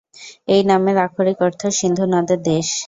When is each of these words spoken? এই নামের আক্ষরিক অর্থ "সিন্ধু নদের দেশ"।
এই 0.47 0.61
নামের 0.69 0.97
আক্ষরিক 1.05 1.37
অর্থ 1.47 1.61
"সিন্ধু 1.79 2.05
নদের 2.13 2.39
দেশ"। 2.43 2.67